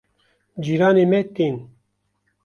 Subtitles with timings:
[0.63, 1.55] cîranê me tên